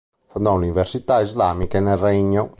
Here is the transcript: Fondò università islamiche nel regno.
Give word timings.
Fondò 0.29 0.55
università 0.55 1.19
islamiche 1.21 1.79
nel 1.79 1.95
regno. 1.97 2.49